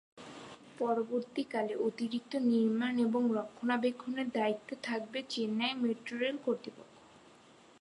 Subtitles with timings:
[0.79, 6.95] পরবর্তীকালে অতিরিক্ত নির্মাণ এবং রক্ষণাবেক্ষণের দায়িত্বে থাকবে চেন্নাই মেট্রো রেল কর্তৃপক্ষ।